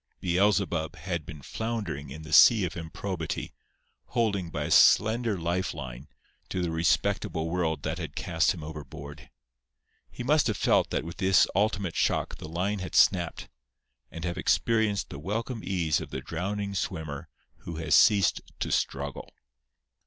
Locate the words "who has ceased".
17.57-18.41